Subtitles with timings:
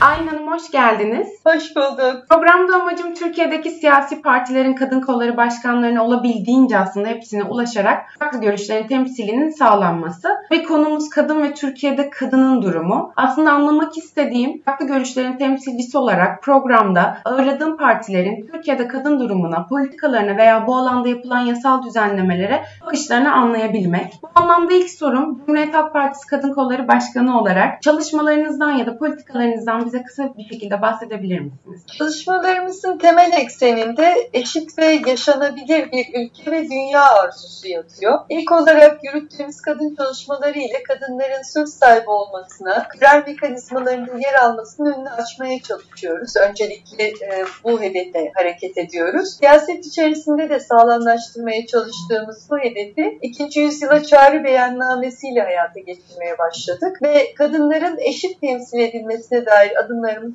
[0.00, 1.28] Hanım hoş geldiniz.
[1.46, 2.24] Hoş bulduk.
[2.28, 9.50] Programda amacım Türkiye'deki siyasi partilerin kadın kolları başkanlarına olabildiğince aslında hepsine ulaşarak farklı görüşlerin temsilinin
[9.50, 10.28] sağlanması.
[10.50, 13.12] Ve konumuz kadın ve Türkiye'de kadının durumu.
[13.16, 20.66] Aslında anlamak istediğim farklı görüşlerin temsilcisi olarak programda ağırladığım partilerin Türkiye'de kadın durumuna, politikalarına veya
[20.66, 24.18] bu alanda yapılan yasal düzenlemelere bakışlarını anlayabilmek.
[24.22, 29.84] Bu anlamda ilk sorum Cumhuriyet Halk Partisi Kadın Kolları Başkanı olarak çalışmalarınızdan ya da politikalarınızdan
[29.86, 31.82] bize kısa bir şekilde bahsedebilir misiniz?
[31.98, 38.18] Çalışmalarımızın temel ekseninde eşit ve yaşanabilir bir ülke ve dünya arzusu yatıyor.
[38.28, 45.08] İlk olarak yürüttüğümüz kadın çalışmaları ile kadınların söz sahibi olmasına, karar mekanizmalarında yer almasının önünü
[45.08, 46.36] açmaya çalışıyoruz.
[46.36, 49.36] Öncelikle e, bu hedefe hareket ediyoruz.
[49.38, 53.60] Siyaset içerisinde de sağlamlaştırmaya çalıştığımız bu hedefi 2.
[53.60, 59.72] yüzyıla çağrı beyannamesiyle hayata geçirmeye başladık ve kadınların eşit temsil edilmesine dair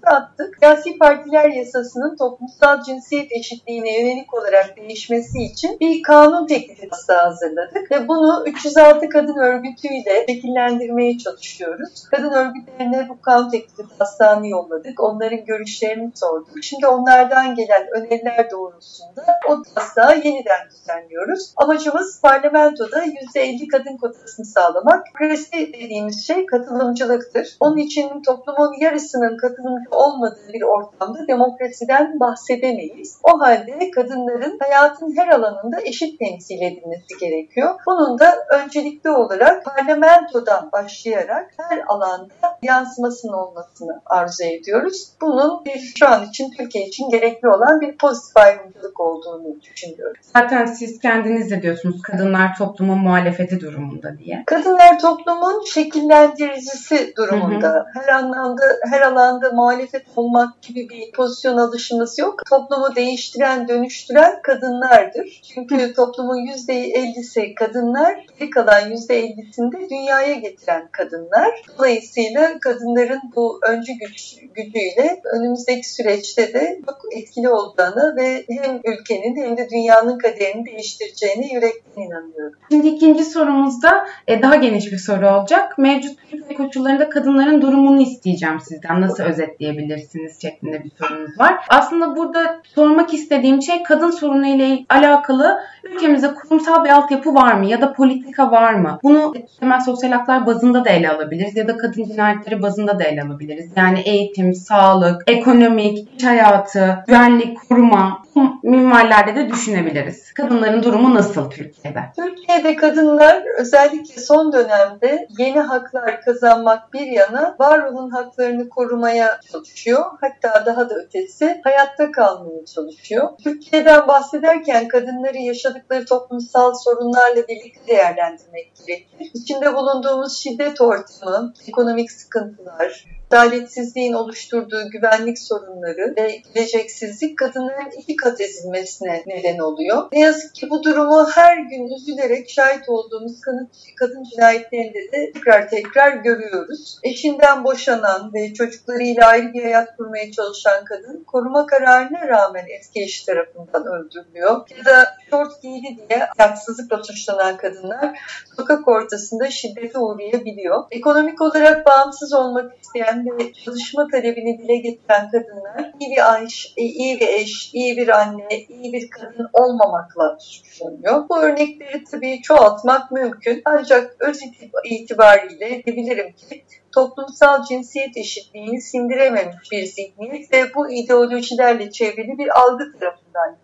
[0.04, 0.58] adımlarımızı attık.
[0.60, 8.08] Siyasi partiler yasasının toplumsal cinsiyet eşitliğine yönelik olarak değişmesi için bir kanun teklifi hazırladık ve
[8.08, 12.04] bunu 306 kadın örgütüyle şekillendirmeye çalışıyoruz.
[12.12, 15.04] Kadın örgütlerine bu kanun teklifi taslağını yolladık.
[15.04, 16.64] Onların görüşlerini sorduk.
[16.64, 21.54] Şimdi onlardan gelen öneriler doğrultusunda o taslağı yeniden düzenliyoruz.
[21.58, 25.06] Amacımız parlamentoda %50 kadın kotasını sağlamak.
[25.16, 27.58] Presi dediğimiz şey katılımcılıktır.
[27.60, 33.20] Onun için toplumun yarısının katılımcı olmadığı bir ortamda demokrasiden bahsedemeyiz.
[33.24, 37.76] O halde kadınların hayatın her alanında eşit temsil edilmesi gerekiyor.
[37.88, 45.14] Bunun da öncelikli olarak parlamentodan başlayarak her alanda yansımasının olmasını arzu ediyoruz.
[45.22, 50.22] Bunun bir şu an için Türkiye için gerekli olan bir pozitif ayrımcılık olduğunu düşünüyorum.
[50.34, 54.44] Zaten siz kendiniz de diyorsunuz kadınlar toplumun muhalefeti durumunda diye.
[54.46, 57.68] Kadınlar toplumun şekillendiricisi durumunda.
[57.68, 57.86] Hı hı.
[57.94, 59.73] Her anlamda, her alanda muhalefet
[60.16, 62.42] olmak gibi bir pozisyon alışımız yok.
[62.50, 65.42] Toplumu değiştiren, dönüştüren kadınlardır.
[65.54, 71.62] Çünkü toplumun %50'si kadınlar, geri kalan %50'sinde dünyaya getiren kadınlar.
[71.78, 79.44] Dolayısıyla kadınların bu öncü güç, gücüyle önümüzdeki süreçte de çok etkili olacağını ve hem ülkenin
[79.44, 82.54] hem de dünyanın kaderini değiştireceğine yürekten inanıyorum.
[82.72, 85.78] Şimdi ikinci sorumuzda e, daha geniş bir soru olacak.
[85.78, 89.02] Mevcut Türkiye koşullarında kadınların durumunu isteyeceğim sizden.
[89.02, 89.24] Nasıl
[89.64, 91.66] özetleyebilirsiniz şeklinde bir sorumuz var.
[91.70, 97.66] Aslında burada sormak istediğim şey kadın sorunu ile alakalı ülkemizde kurumsal bir altyapı var mı
[97.66, 99.00] ya da politika var mı?
[99.04, 103.24] Bunu temel sosyal haklar bazında da ele alabiliriz ya da kadın cinayetleri bazında da ele
[103.24, 103.70] alabiliriz.
[103.76, 110.34] Yani eğitim, sağlık, ekonomik, iş hayatı, güvenlik, koruma bu minvallerde de düşünebiliriz.
[110.34, 112.00] Kadınların durumu nasıl Türkiye'de?
[112.16, 120.06] Türkiye'de kadınlar özellikle son dönemde yeni haklar kazanmak bir yana var olan haklarını korumaya çalışıyor.
[120.22, 123.30] Hatta daha da ötesi hayatta kalmaya çalışıyor.
[123.44, 129.32] Türkiye'den bahsederken kadınları yaşadıkları toplumsal sorunlarla birlikte değerlendirmek gerekir.
[129.34, 138.42] İçinde bulunduğumuz şiddet ortamı, ekonomik sıkıntılar, adaletsizliğin oluşturduğu güvenlik sorunları ve geleceksizlik kadınların iki kat
[138.42, 140.08] ezilmesine neden oluyor.
[140.12, 145.70] Ne yazık ki bu durumu her gün üzülerek şahit olduğumuz kadın, kadın cinayetlerinde de tekrar
[145.70, 147.00] tekrar görüyoruz.
[147.04, 153.26] Eşinden boşanan ve çocuklarıyla ayrı bir hayat kurmaya çalışan kadın koruma kararına rağmen eski eşi
[153.26, 154.62] tarafından öldürülüyor.
[154.78, 158.20] Ya da şort giydi diye haksızlıkla suçlanan kadınlar
[158.56, 160.84] sokak ortasında şiddete uğrayabiliyor.
[160.92, 167.20] Ekonomik olarak bağımsız olmak isteyen ve çalışma talebini dile getiren kadınlar iyi bir eş, iyi
[167.20, 171.30] bir eş, iyi bir anne, iyi bir kadın olmamakla suçlanıyor.
[171.30, 173.62] Bu örnekleri tabii çoğaltmak mümkün.
[173.66, 174.40] Ancak öz
[174.84, 176.64] itibariyle diyebilirim ki
[176.96, 183.58] toplumsal cinsiyet eşitliğini sindirememiş bir zihniyet ve bu ideolojilerle çevrili bir algı tarafından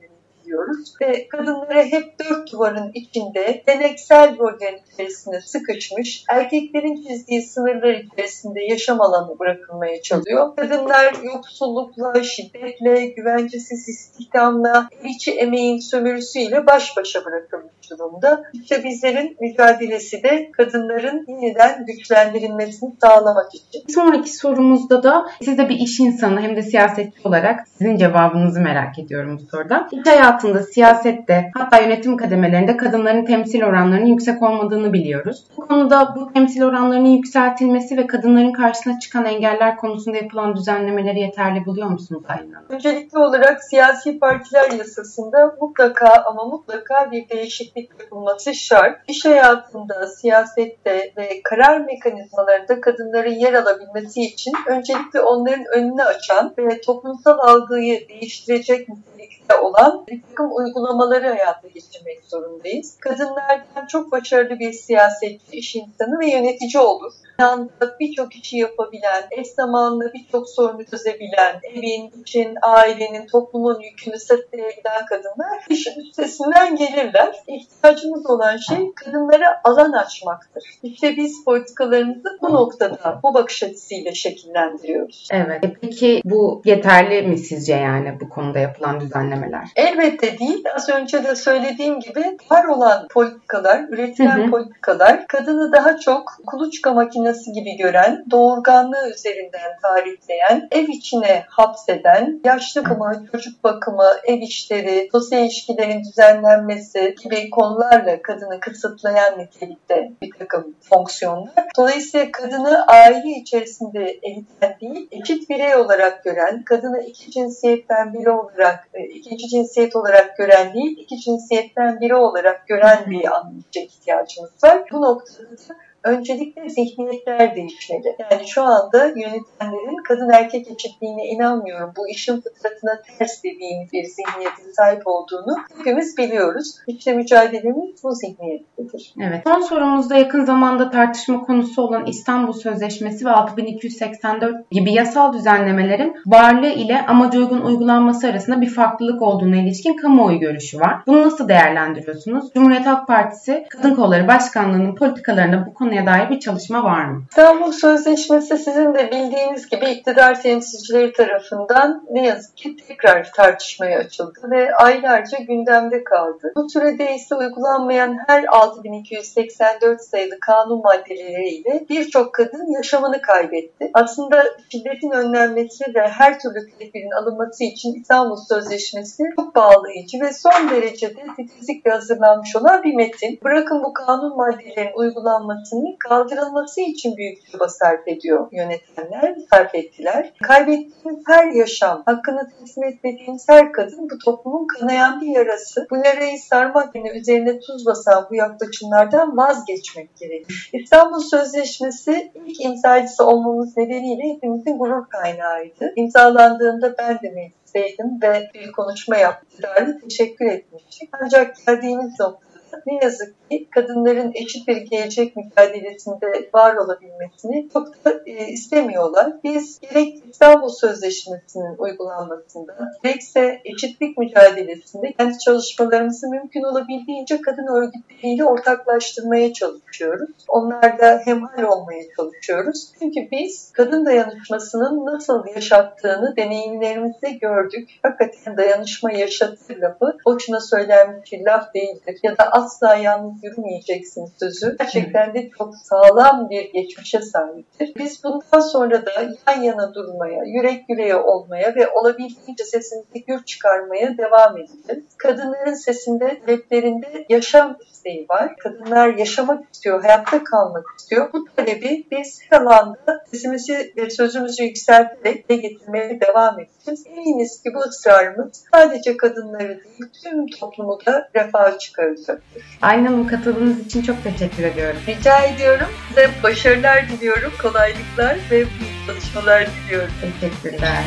[0.49, 8.59] ediyoruz ve kadınları hep dört duvarın içinde deneksel bölgenin içerisinde sıkışmış, erkeklerin çizdiği sınırlar içerisinde
[8.69, 10.55] yaşam alanı bırakılmaya çalıyor.
[10.55, 18.43] Kadınlar yoksullukla, şiddetle, güvencesiz istihdamla, içi emeğin sömürüsüyle baş başa bırakılmış durumda.
[18.53, 23.83] İşte bizlerin mücadelesi de kadınların yeniden güçlendirilmesini sağlamak için.
[23.87, 28.61] Bir sonraki sorumuzda da siz de bir iş insanı hem de siyasetçi olarak sizin cevabınızı
[28.61, 29.87] merak ediyorum bu soruda.
[29.91, 35.43] İş hayatı hayatında, siyasette hatta yönetim kademelerinde kadınların temsil oranlarının yüksek olmadığını biliyoruz.
[35.57, 41.65] Bu konuda bu temsil oranlarının yükseltilmesi ve kadınların karşısına çıkan engeller konusunda yapılan düzenlemeleri yeterli
[41.65, 42.67] buluyor musunuz Aylin Hanım?
[42.69, 49.01] Öncelikli olarak siyasi partiler yasasında mutlaka ama mutlaka bir değişiklik yapılması şart.
[49.07, 56.81] İş hayatında, siyasette ve karar mekanizmalarında kadınların yer alabilmesi için öncelikle onların önünü açan ve
[56.81, 62.97] toplumsal algıyı değiştirecek nitelikte olan takım uygulamaları hayata geçirmek zorundayız.
[62.99, 69.47] Kadınlardan çok başarılı bir siyasetçi, iş insanı ve yönetici olur anda birçok işi yapabilen, eş
[69.47, 77.35] zamanlı birçok sorunu çözebilen, evin, için, ailenin, toplumun yükünü sırtlayabilen kadınlar işin üstesinden gelirler.
[77.47, 80.63] İhtiyacımız olan şey kadınlara alan açmaktır.
[80.83, 85.27] İşte biz politikalarımızı bu noktada, bu bakış açısıyla şekillendiriyoruz.
[85.31, 85.65] Evet.
[85.65, 89.67] E peki bu yeterli mi sizce yani bu konuda yapılan düzenlemeler?
[89.75, 90.63] Elbette değil.
[90.75, 94.51] Az önce de söylediğim gibi var olan politikalar, üretilen hı hı.
[94.51, 102.41] politikalar kadını daha çok kuluçka makinesi makinesi gibi gören, doğurganlığı üzerinden tarihleyen, ev içine hapseden,
[102.45, 110.31] yaşlı bakımı, çocuk bakımı, ev işleri, sosyal ilişkilerin düzenlenmesi gibi konularla kadını kısıtlayan nitelikte bir
[110.39, 111.65] takım fonksiyonlar.
[111.77, 118.89] Dolayısıyla kadını aile içerisinde eriten değil, eşit birey olarak gören, kadını iki cinsiyetten biri olarak,
[118.93, 124.83] e, ikinci cinsiyet olarak gören değil, iki cinsiyetten biri olarak gören bir anlayışa ihtiyacımız var.
[124.91, 128.15] Bu noktada öncelikle zihniyetler değişmeli.
[128.31, 131.93] Yani şu anda yönetenlerin kadın erkek eşitliğine inanmıyorum.
[131.97, 136.75] Bu işin fıtratına ters dediğimiz bir zihniyetin sahip olduğunu hepimiz biliyoruz.
[136.87, 139.13] İşte mücadelemiz bu zihniyettedir.
[139.21, 139.41] Evet.
[139.43, 146.69] Son sorumuzda yakın zamanda tartışma konusu olan İstanbul Sözleşmesi ve 6284 gibi yasal düzenlemelerin varlığı
[146.69, 151.01] ile amaca uygun uygulanması arasında bir farklılık olduğuna ilişkin kamuoyu görüşü var.
[151.07, 152.53] Bunu nasıl değerlendiriyorsunuz?
[152.53, 157.23] Cumhuriyet Halk Partisi Kadın Kolları Başkanlığı'nın politikalarına bu konu konuya dair bir çalışma var mı?
[157.29, 164.39] İstanbul Sözleşmesi sizin de bildiğiniz gibi iktidar temsilcileri tarafından ne yazık ki tekrar tartışmaya açıldı
[164.51, 166.51] ve aylarca gündemde kaldı.
[166.55, 173.91] Bu sürede ise uygulanmayan her 6284 sayılı kanun maddeleriyle birçok kadın yaşamını kaybetti.
[173.93, 180.69] Aslında şiddetin önlenmesi ve her türlü tedbirin alınması için İstanbul Sözleşmesi çok bağlayıcı ve son
[180.69, 183.39] derece de titizlikle hazırlanmış olan bir metin.
[183.43, 190.33] Bırakın bu kanun maddelerin uygulanmasını hakkının kaldırılması için büyük çaba sarf ediyor yönetenler, sarf ettiler.
[190.43, 195.87] Kaybettiğimiz her yaşam, hakkını teslim etmediğimiz her kadın bu toplumun kanayan bir yarası.
[195.91, 200.69] Bu yarayı sarmak yerine üzerine tuz basan bu yaklaşımlardan vazgeçmek gerekir.
[200.73, 205.93] İstanbul Sözleşmesi ilk imzacısı olmamız nedeniyle hepimizin gurur kaynağıydı.
[205.95, 209.69] İmzalandığında ben de meclisteydim ve bir konuşma yaptı.
[210.03, 211.09] Teşekkür etmiştik.
[211.21, 212.48] Ancak geldiğimiz nokta
[212.85, 219.33] ne yazık ki kadınların eşit bir gelecek mücadelesinde var olabilmesini çok da e, istemiyorlar.
[219.43, 229.53] Biz gerek İstanbul Sözleşmesi'nin uygulanmasında gerekse eşitlik mücadelesinde kendi çalışmalarımızı mümkün olabildiğince kadın örgütleriyle ortaklaştırmaya
[229.53, 230.29] çalışıyoruz.
[230.47, 232.91] Onlarla hemhal olmaya çalışıyoruz.
[232.99, 237.89] Çünkü biz kadın dayanışmasının nasıl yaşattığını deneyimlerimizde gördük.
[238.03, 242.19] Hakikaten dayanışma yaşatır lafı boşuna söylenmiş bir laf değildir.
[242.23, 247.95] Ya da asla yalnız yürümeyeceksin sözü gerçekten de çok sağlam bir geçmişe sahiptir.
[247.95, 249.11] Biz bundan sonra da
[249.47, 255.03] yan yana durmaya, yürek yüreğe olmaya ve olabildiğince sesimizi gür çıkarmaya devam edeceğiz.
[255.17, 258.55] Kadınların sesinde, taleplerinde yaşam isteği var.
[258.57, 261.33] Kadınlar yaşamak istiyor, hayatta kalmak istiyor.
[261.33, 267.07] Bu talebi biz her alanda sesimizi ve sözümüzü yükselterek de getirmeye devam edeceğiz.
[267.07, 272.39] Eminiz ki bu ısrarımız sadece kadınları değil tüm toplumu da refaha çıkaracaktır.
[272.81, 274.99] Aynen Hanım katıldığınız için çok teşekkür ediyorum.
[275.07, 275.87] Rica ediyorum.
[276.07, 278.65] Size başarılar diliyorum, kolaylıklar ve
[279.07, 280.11] çalışmalar diliyorum.
[280.21, 281.03] Teşekkürler.